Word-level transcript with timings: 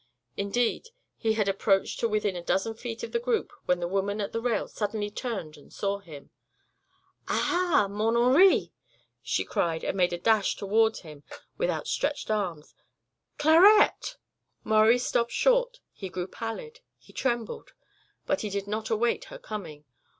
Indeed, 0.35 0.89
he 1.15 1.33
had 1.33 1.47
approached 1.47 1.99
to 1.99 2.09
within 2.09 2.35
a 2.35 2.41
dozen 2.41 2.73
feet 2.73 3.03
of 3.03 3.11
the 3.11 3.19
group 3.19 3.51
when 3.65 3.79
the 3.79 3.87
woman 3.87 4.19
at 4.19 4.31
the 4.31 4.41
rail 4.41 4.67
suddenly 4.67 5.11
turned 5.11 5.57
and 5.57 5.71
saw 5.71 5.99
him. 5.99 6.31
"Aha 7.27 7.87
mon 7.87 8.17
Henri!" 8.17 8.73
she 9.21 9.45
cried 9.45 9.83
and 9.83 9.95
made 9.95 10.11
a 10.11 10.17
dash 10.17 10.55
toward 10.55 10.97
him 10.97 11.23
with 11.59 11.69
outstretched 11.69 12.31
arms. 12.31 12.73
"Clarette!" 13.37 14.17
Maurie 14.63 14.97
stopped 14.97 15.33
short; 15.33 15.81
he 15.93 16.09
grew 16.09 16.25
pallid; 16.25 16.79
he 16.97 17.13
trembled. 17.13 17.73
But 18.25 18.41
he 18.41 18.49
did 18.49 18.65
not 18.65 18.89
await 18.89 19.25
her 19.25 19.37
coming. 19.37 19.85